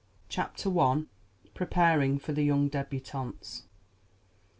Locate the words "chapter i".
0.29-1.03